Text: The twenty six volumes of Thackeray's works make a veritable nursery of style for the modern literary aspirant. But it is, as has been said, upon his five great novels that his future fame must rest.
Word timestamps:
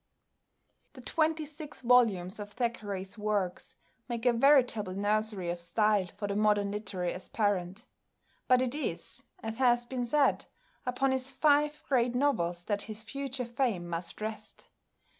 The 0.93 1.01
twenty 1.01 1.45
six 1.45 1.81
volumes 1.81 2.39
of 2.39 2.51
Thackeray's 2.53 3.19
works 3.19 3.75
make 4.09 4.25
a 4.25 4.33
veritable 4.33 4.93
nursery 4.95 5.51
of 5.51 5.59
style 5.59 6.07
for 6.17 6.27
the 6.27 6.35
modern 6.35 6.71
literary 6.71 7.13
aspirant. 7.13 7.85
But 8.47 8.63
it 8.63 8.73
is, 8.73 9.21
as 9.43 9.59
has 9.59 9.85
been 9.85 10.05
said, 10.05 10.47
upon 10.87 11.11
his 11.11 11.29
five 11.29 11.83
great 11.87 12.15
novels 12.15 12.63
that 12.63 12.81
his 12.89 13.03
future 13.03 13.45
fame 13.45 13.87
must 13.87 14.19
rest. 14.21 14.69